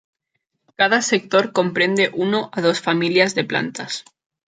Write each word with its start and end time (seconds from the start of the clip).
Cada 0.79 1.03
sector 1.03 1.51
comprende 1.53 2.09
uno 2.15 2.49
a 2.55 2.59
dos 2.65 2.81
familias 2.87 3.35
de 3.37 3.43
plantas. 3.51 3.91